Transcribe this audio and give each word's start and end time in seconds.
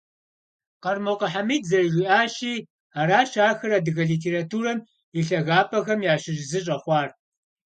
Къэрмокъуэ 0.83 1.27
Хьэмид 1.33 1.63
зэрыжиӀащи, 1.69 2.53
аращ 2.99 3.31
ахэр 3.47 3.71
адыгэ 3.77 4.03
литературэм 4.11 4.79
и 5.19 5.21
лъагапӀэхэм 5.27 5.99
ящыщ 6.13 6.39
зы 6.49 6.59
щӀэхъуар. 6.65 7.09